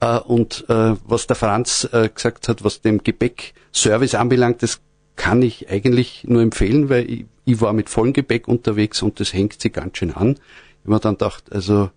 [0.00, 4.80] äh, und äh, was der Franz äh, gesagt hat, was dem Gepäckservice anbelangt, das
[5.16, 9.32] kann ich eigentlich nur empfehlen, weil ich, ich war mit vollem Gepäck unterwegs und das
[9.32, 10.36] hängt sich ganz schön an.
[10.84, 11.90] Ich mir dann gedacht, also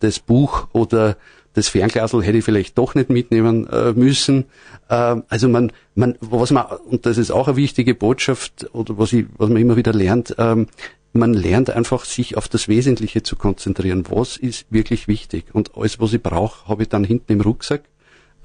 [0.00, 1.16] das Buch oder
[1.52, 4.46] das Fernglasel hätte ich vielleicht doch nicht mitnehmen müssen.
[4.88, 9.12] Äh, also man, man, was man, und das ist auch eine wichtige Botschaft oder was
[9.12, 10.68] ich, was man immer wieder lernt, ähm,
[11.12, 14.04] man lernt einfach, sich auf das Wesentliche zu konzentrieren.
[14.08, 15.46] Was ist wirklich wichtig?
[15.52, 17.84] Und alles, was ich brauche, habe ich dann hinten im Rucksack.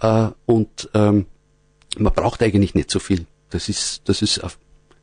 [0.02, 1.26] Äh, und ähm,
[1.98, 3.26] man braucht eigentlich nicht so viel.
[3.50, 4.42] Das ist, das ist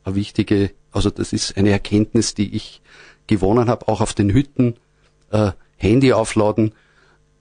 [0.03, 2.81] eine, wichtige, also das ist eine Erkenntnis, die ich
[3.27, 4.75] gewonnen habe, auch auf den Hütten.
[5.31, 6.73] Äh, Handy aufladen.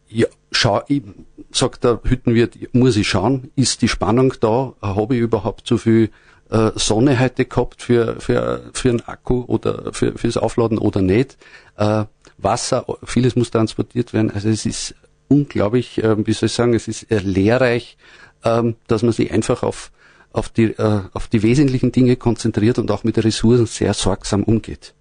[0.09, 1.03] Ja, schau, ich,
[1.51, 4.75] sagt der Hüttenwirt, muss ich schauen, ist die Spannung da?
[4.81, 6.11] Habe ich überhaupt so viel
[6.51, 11.37] äh, Sonne heute gehabt für, für, für einen Akku oder für, fürs Aufladen oder nicht.
[11.77, 12.05] Äh,
[12.39, 14.31] Wasser, vieles muss transportiert werden.
[14.31, 14.95] Also es ist
[15.29, 17.97] unglaublich, äh, wie soll ich sagen, es ist lehrreich,
[18.43, 19.91] äh, dass man sich einfach auf,
[20.33, 24.43] auf, die, äh, auf die wesentlichen Dinge konzentriert und auch mit den Ressourcen sehr sorgsam
[24.43, 24.95] umgeht.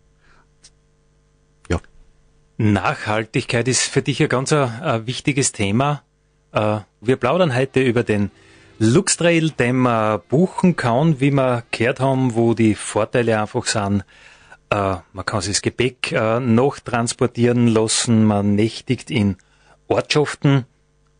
[1.69, 1.79] Ja.
[2.57, 6.03] Nachhaltigkeit ist für dich ein ganz ein, ein wichtiges Thema.
[6.51, 8.31] Äh, wir plaudern heute über den
[8.79, 14.03] Luxtrail, den man buchen kann, wie wir gehört haben, wo die Vorteile einfach sind.
[14.69, 19.37] Äh, man kann sich das Gepäck äh, noch transportieren lassen, man nächtigt in
[19.87, 20.65] Ortschaften,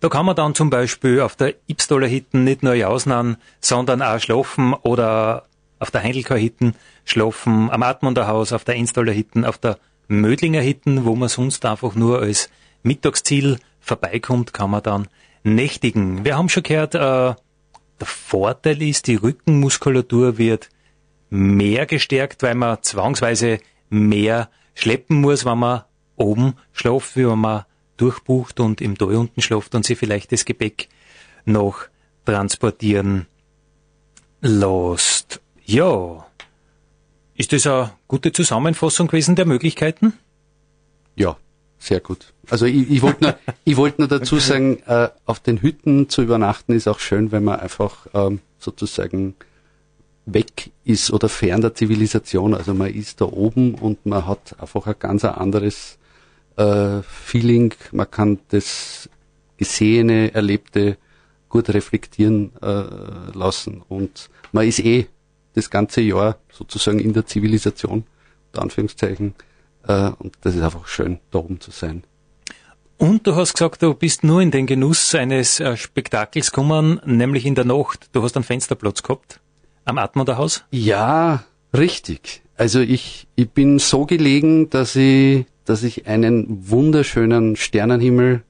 [0.00, 4.18] da kann man dann zum Beispiel auf der Ibstoller Hitten nicht nur ausnahmen, sondern auch
[4.18, 5.46] schlafen oder
[5.78, 10.60] auf der Heindelker Hitten schlafen, am Atmunder Haus, auf der Enstoller Hitten, auf der Mödlinger
[10.60, 12.50] Hitten, wo man sonst einfach nur als
[12.82, 15.08] Mittagsziel vorbeikommt, kann man dann
[15.42, 16.24] nächtigen.
[16.24, 20.70] Wir haben schon gehört, äh, der Vorteil ist, die Rückenmuskulatur wird
[21.28, 23.58] mehr gestärkt, weil man zwangsweise
[23.90, 25.84] mehr schleppen muss, wenn man
[26.16, 27.64] oben schlaft, wie wenn man
[28.00, 30.88] durchbucht und im Tal unten schlaft und sie vielleicht das Gepäck
[31.44, 31.84] noch
[32.24, 33.26] transportieren
[34.40, 35.40] lässt.
[35.64, 36.26] Ja.
[37.34, 40.14] Ist das eine gute Zusammenfassung gewesen der Möglichkeiten?
[41.16, 41.36] Ja,
[41.78, 42.32] sehr gut.
[42.48, 46.22] Also ich, ich wollte nur, ich wollt nur dazu sagen, äh, auf den Hütten zu
[46.22, 49.34] übernachten ist auch schön, wenn man einfach ähm, sozusagen
[50.26, 52.54] weg ist oder fern der Zivilisation.
[52.54, 55.98] Also man ist da oben und man hat einfach ein ganz anderes
[56.60, 59.08] äh, Feeling, man kann das
[59.56, 60.96] Gesehene, Erlebte
[61.48, 65.06] gut reflektieren äh, lassen und man ist eh
[65.54, 68.04] das ganze Jahr sozusagen in der Zivilisation,
[68.48, 69.34] unter Anführungszeichen,
[69.86, 72.04] äh, und das ist einfach schön, da oben zu sein.
[72.98, 77.46] Und du hast gesagt, du bist nur in den Genuss eines äh, Spektakels gekommen, nämlich
[77.46, 78.10] in der Nacht.
[78.12, 79.40] Du hast einen Fensterplatz gehabt
[79.86, 80.64] am Atmunderhaus?
[80.70, 82.42] Ja, richtig.
[82.56, 88.42] Also ich, ich bin so gelegen, dass ich dass ich einen wunderschönen Sternenhimmel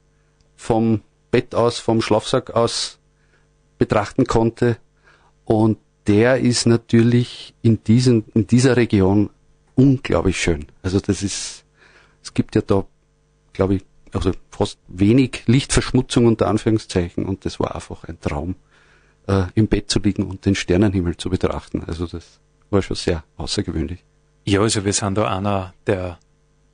[0.55, 2.99] vom Bett aus, vom Schlafsack aus
[3.77, 4.77] betrachten konnte.
[5.45, 9.29] Und der ist natürlich in, diesen, in dieser Region
[9.75, 10.67] unglaublich schön.
[10.83, 11.65] Also das ist,
[12.21, 12.85] es gibt ja da,
[13.53, 18.55] glaube ich, also fast wenig Lichtverschmutzung unter Anführungszeichen und das war einfach ein Traum,
[19.27, 21.83] äh, im Bett zu liegen und den Sternenhimmel zu betrachten.
[21.85, 24.03] Also das war schon sehr außergewöhnlich.
[24.45, 26.19] Ja, also wir sind da einer der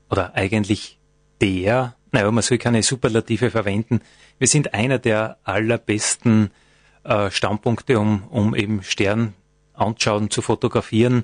[0.10, 1.00] oder eigentlich
[1.42, 4.02] der, naja, man soll keine Superlative verwenden,
[4.40, 6.52] wir sind einer der allerbesten
[7.04, 9.34] äh, Standpunkte, um, um eben Stern
[9.74, 11.24] anschauen, zu fotografieren,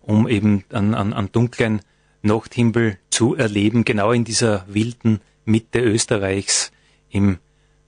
[0.00, 1.82] um eben einen, einen, einen dunklen
[2.22, 6.70] Nachthimmel zu erleben, genau in dieser wilden Mitte Österreichs
[7.10, 7.38] im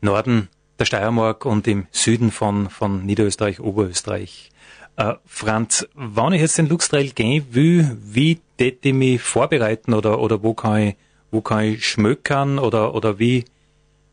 [0.00, 4.50] Norden der Steiermark und im Süden von, von Niederösterreich, Oberösterreich.
[4.96, 10.20] Äh, Franz, wenn ich jetzt den Luxtrail gehen will, wie tät ich mich vorbereiten oder,
[10.20, 10.96] oder wo kann ich,
[11.30, 13.44] wo kann ich schmökern oder, oder wie,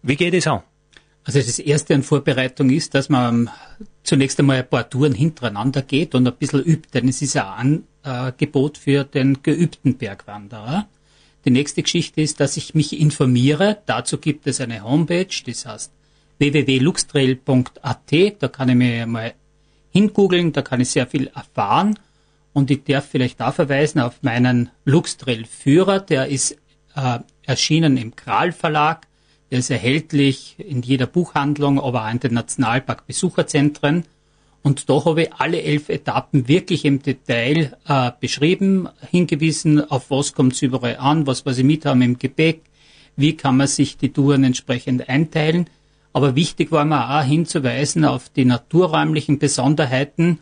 [0.01, 0.61] wie geht es an?
[1.23, 3.49] Also das erste an Vorbereitung ist, dass man
[4.03, 7.83] zunächst einmal ein paar Touren hintereinander geht und ein bisschen übt, denn es ist ein
[8.03, 10.87] Angebot für den geübten Bergwanderer.
[11.45, 13.77] Die nächste Geschichte ist, dass ich mich informiere.
[13.85, 15.91] Dazu gibt es eine Homepage, das heißt
[16.39, 18.11] www.luxtrail.at.
[18.39, 19.33] Da kann ich mir mal
[19.91, 21.99] hingoogeln, da kann ich sehr viel erfahren.
[22.53, 26.57] Und ich darf vielleicht da verweisen auf meinen Luxtrail-Führer, der ist
[26.95, 29.07] äh, erschienen im Kral Verlag.
[29.51, 34.05] Der ist erhältlich in jeder Buchhandlung, aber auch in den Nationalpark-Besucherzentren.
[34.63, 40.33] Und da habe ich alle elf Etappen wirklich im Detail äh, beschrieben, hingewiesen, auf was
[40.33, 42.61] kommt es überall an, was was ich mit haben im Gepäck,
[43.15, 45.67] wie kann man sich die Touren entsprechend einteilen.
[46.13, 50.39] Aber wichtig war mir auch hinzuweisen auf die naturräumlichen Besonderheiten,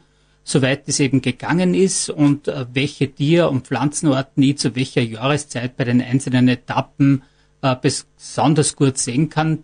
[0.50, 5.78] soweit es eben gegangen ist und äh, welche Tier- und Pflanzenarten ich zu welcher Jahreszeit
[5.78, 7.24] bei den einzelnen Etappen
[7.62, 9.64] äh, besonders gut sehen kann.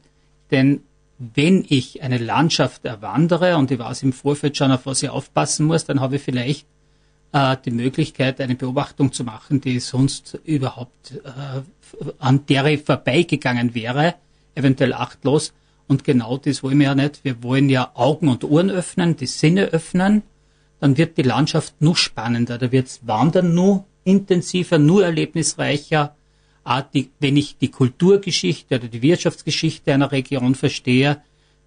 [0.51, 0.81] Denn
[1.17, 5.65] wenn ich eine Landschaft erwandere und ich weiß im Vorfeld schon, auf was ich aufpassen
[5.65, 6.67] muss, dann habe ich vielleicht
[7.31, 11.61] äh, die Möglichkeit, eine Beobachtung zu machen, die sonst überhaupt äh,
[12.19, 14.15] an der ich vorbeigegangen wäre,
[14.53, 15.53] eventuell achtlos.
[15.87, 17.23] Und genau das wollen wir ja nicht.
[17.23, 20.23] Wir wollen ja Augen und Ohren öffnen, die Sinne öffnen.
[20.79, 22.57] Dann wird die Landschaft noch spannender.
[22.57, 26.15] Da wird Wandern nur intensiver, nur erlebnisreicher.
[27.19, 31.21] Wenn ich die Kulturgeschichte oder die Wirtschaftsgeschichte einer Region verstehe,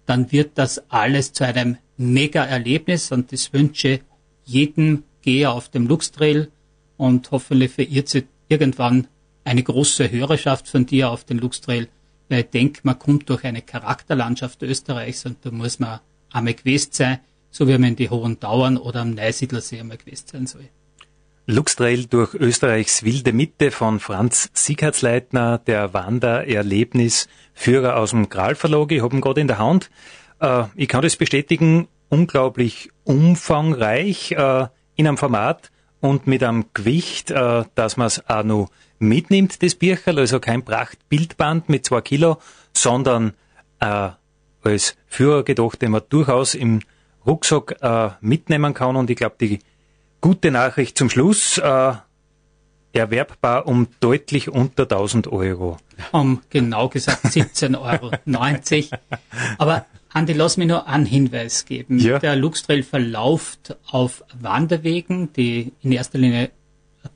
[0.05, 4.01] dann wird das alles zu einem Mega-Erlebnis und das wünsche
[4.45, 6.49] jedem Geher auf dem Luxtrail
[6.97, 9.07] und hoffentlich verirrt sie irgendwann
[9.43, 11.87] eine große Hörerschaft von dir auf den Luxtrail
[12.29, 15.99] weil ich denke, man kommt durch eine Charakterlandschaft Österreichs und da muss man
[16.31, 17.19] einmal gewesen sein,
[17.51, 20.69] so wie man in die Hohen Dauern oder am Neusiedlersee einmal gewesen sein soll.
[21.45, 28.91] Luxtrail durch Österreichs wilde Mitte von Franz Siegertsleitner, der Wandererlebnisführer aus dem Kral Verlag.
[28.91, 29.89] Ich habe ihn gerade in der Hand.
[30.39, 37.31] Äh, ich kann das bestätigen, unglaublich umfangreich äh, in einem Format und mit einem Gewicht,
[37.31, 42.37] äh, dass man es auch noch mitnimmt, das Bircherl, also kein Prachtbildband mit zwei Kilo,
[42.73, 43.33] sondern
[43.79, 44.09] äh,
[44.61, 46.81] als Führer gedacht, den man durchaus im
[47.29, 48.95] Rucksack äh, mitnehmen kann.
[48.95, 49.59] Und ich glaube, die
[50.19, 51.93] gute Nachricht zum Schluss, äh,
[52.91, 55.77] erwerbbar um deutlich unter 1000 Euro.
[56.11, 58.97] Um genau gesagt 17,90 Euro.
[59.57, 61.99] Aber Andi, lass mich nur einen Hinweis geben.
[61.99, 62.17] Ja.
[62.17, 66.49] Der Luxtrail verläuft auf Wanderwegen, die in erster Linie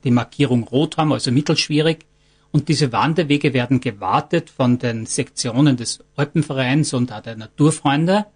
[0.04, 2.06] die Markierung rot haben, also mittelschwierig.
[2.52, 8.26] Und diese Wanderwege werden gewartet von den Sektionen des Alpenvereins und auch der Naturfreunde.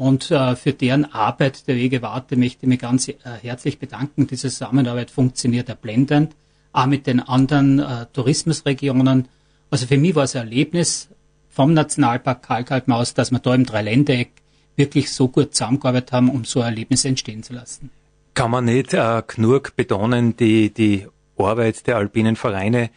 [0.00, 4.26] Und äh, für deren Arbeit der Wegewarte möchte ich mich ganz äh, herzlich bedanken.
[4.26, 6.34] Diese Zusammenarbeit funktioniert erblendend,
[6.72, 9.28] auch mit den anderen äh, Tourismusregionen.
[9.70, 11.10] Also für mich war es ein Erlebnis
[11.50, 14.30] vom Nationalpark Kalkalpmaus, dass wir da im Dreiländereck
[14.74, 17.90] wirklich so gut zusammengearbeitet haben, um so ein Erlebnis entstehen zu lassen
[18.32, 22.88] kann man nicht äh, genug betonen, die, die Arbeit der alpinen Vereine,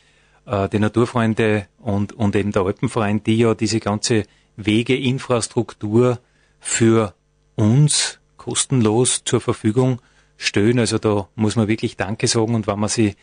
[0.45, 4.23] äh, die Naturfreunde und, und eben der Alpenverein, die ja diese ganze
[4.55, 6.19] Wegeinfrastruktur
[6.63, 7.13] für
[7.55, 10.01] uns kostenlos zur Verfügung
[10.37, 10.79] stellen.
[10.79, 13.15] Also da muss man wirklich Danke sagen und wenn man sich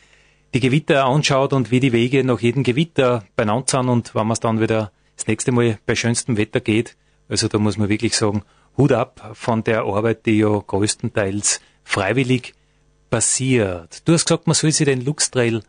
[0.55, 4.35] die Gewitter anschaut und wie die Wege nach jedem Gewitter beieinander sind und wenn man
[4.35, 6.97] es dann wieder das nächste Mal bei schönstem Wetter geht,
[7.29, 8.43] also da muss man wirklich sagen,
[8.77, 12.55] Hut ab von der Arbeit, die ja größtenteils freiwillig
[13.09, 14.07] passiert.
[14.07, 15.63] Du hast gesagt, man soll sich den Luxtrail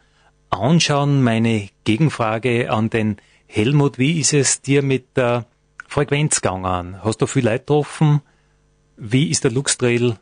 [0.50, 1.24] anschauen.
[1.24, 3.18] Meine Gegenfrage an den
[3.48, 5.46] Helmut, wie ist es dir mit der
[5.92, 7.04] Frequenz gegangen?
[7.04, 8.22] Hast du viel Leute getroffen?
[8.96, 10.18] Wie ist der Luxtrail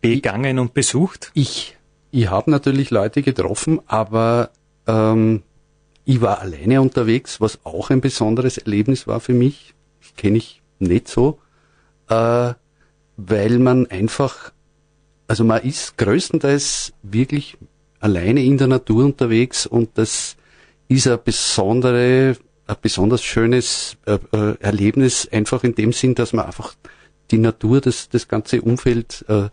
[0.00, 1.30] begangen ich, und besucht?
[1.34, 1.76] Ich,
[2.10, 4.50] ich habe natürlich Leute getroffen, aber
[4.86, 5.42] ähm,
[6.04, 9.74] ich war alleine unterwegs, was auch ein besonderes Erlebnis war für mich.
[10.00, 11.38] Das kenne ich nicht so,
[12.08, 12.52] äh,
[13.16, 14.52] weil man einfach
[15.28, 17.58] also man ist größtenteils wirklich
[18.00, 20.36] alleine in der Natur unterwegs und das
[20.88, 22.36] ist ein besondere,
[22.68, 26.74] ein besonders schönes äh, äh, Erlebnis, einfach in dem Sinn, dass man einfach
[27.30, 29.48] die Natur, das, das ganze Umfeld äh,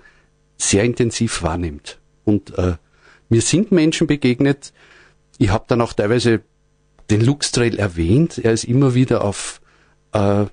[0.58, 2.00] sehr intensiv wahrnimmt.
[2.24, 2.76] Und äh,
[3.30, 4.74] mir sind Menschen begegnet,
[5.38, 6.42] ich habe dann auch teilweise
[7.10, 9.62] den Lux Trail erwähnt, er ist immer wieder auf
[10.14, 10.46] äh,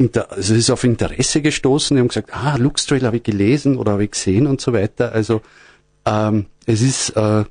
[0.00, 1.96] also es ist auf Interesse gestoßen.
[1.96, 4.72] Die haben gesagt, ah, Lux Trail habe ich gelesen oder habe ich gesehen und so
[4.72, 5.10] weiter.
[5.10, 5.42] Also
[6.04, 7.44] ähm, es ist äh,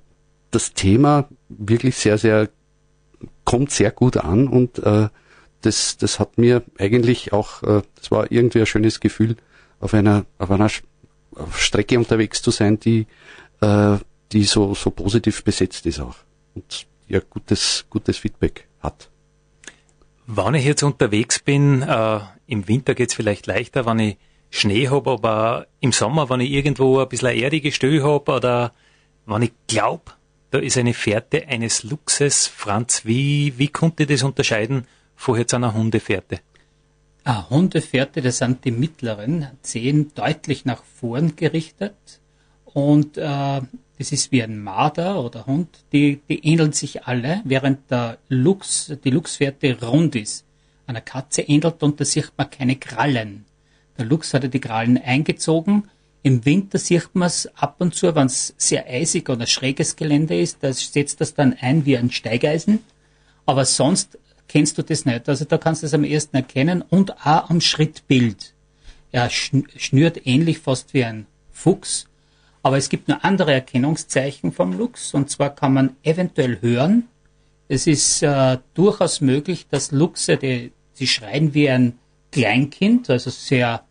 [0.51, 2.49] das Thema wirklich sehr, sehr,
[3.47, 5.07] kommt sehr gut an und äh,
[5.61, 9.37] das, das hat mir eigentlich auch, äh, das war irgendwie ein schönes Gefühl,
[9.79, 10.69] auf einer, auf einer
[11.55, 13.07] Strecke unterwegs zu sein, die,
[13.61, 13.97] äh,
[14.33, 16.15] die so, so positiv besetzt ist auch
[16.55, 19.09] und ja gutes, gutes Feedback hat.
[20.25, 24.17] Wenn ich jetzt unterwegs bin, äh, im Winter geht's vielleicht leichter, wenn ich
[24.49, 28.73] Schnee habe, aber im Sommer, wenn ich irgendwo ein bisschen eine erdige Stelle habe oder
[29.25, 30.11] wenn ich glaube,
[30.51, 32.47] da ist eine Fährte eines Luxes.
[32.47, 34.85] Franz, wie, wie konnte das unterscheiden
[35.15, 36.39] von jetzt einer Hundefährte?
[37.23, 42.21] Ah, Hundefährte, das sind die mittleren, Zehen deutlich nach vorn gerichtet
[42.63, 43.61] und äh,
[43.97, 48.93] das ist wie ein Marder oder Hund, die, die ähneln sich alle, während der Luchs,
[49.03, 50.45] die Luchsfährte rund ist.
[50.85, 53.45] Einer Katze ähnelt und da sieht man keine Krallen.
[53.97, 55.89] Der Luchs hatte die Krallen eingezogen.
[56.27, 60.37] Im Winter sieht man es ab und zu, wenn es sehr eisig oder schräges Gelände
[60.37, 62.79] ist, da setzt das dann ein wie ein Steigeisen.
[63.45, 64.19] Aber sonst
[64.49, 65.29] kennst du das nicht.
[65.29, 68.53] Also da kannst du es am ersten erkennen und auch am Schrittbild.
[69.13, 72.09] Er schnürt ähnlich fast wie ein Fuchs.
[72.61, 77.07] Aber es gibt nur andere Erkennungszeichen vom Luchs und zwar kann man eventuell hören.
[77.69, 81.97] Es ist äh, durchaus möglich, dass Luchse, die, die schreien wie ein
[82.33, 83.85] Kleinkind, also sehr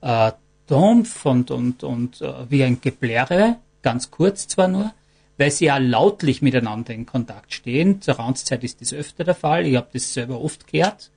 [0.00, 0.30] äh,
[0.72, 4.92] dumpf und, und, und äh, wie ein Geblärre, ganz kurz zwar nur,
[5.36, 8.00] weil sie ja lautlich miteinander in Kontakt stehen.
[8.00, 9.66] Zur Ranzzeit ist das öfter der Fall.
[9.66, 11.10] Ich habe das selber oft gehört.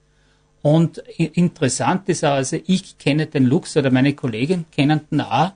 [0.62, 5.52] Und interessant ist also ich kenne den Luchs oder meine Kollegen kennen den auch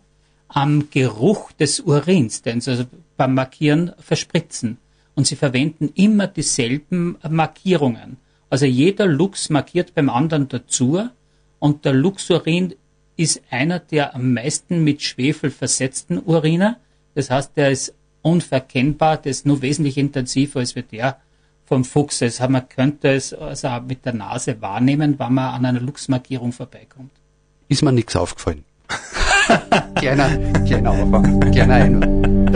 [0.47, 2.85] am Geruch des Urins, den sie also
[3.17, 4.77] beim Markieren verspritzen.
[5.15, 8.17] Und sie verwenden immer dieselben Markierungen.
[8.49, 11.09] Also jeder Luchs markiert beim anderen dazu
[11.59, 12.75] und der Luchsurin
[13.19, 16.77] ist einer der am meisten mit Schwefel versetzten Uriner.
[17.15, 21.17] Das heißt, der ist unverkennbar, das ist nur wesentlich intensiver als der
[21.65, 22.21] vom Fuchs.
[22.21, 27.11] Also man könnte es also mit der Nase wahrnehmen, wenn man an einer Luchsmarkierung vorbeikommt.
[27.67, 28.63] Ist mir nichts aufgefallen.
[29.95, 30.29] kleiner,
[30.65, 32.55] kleiner Anfang, kleiner Einwand.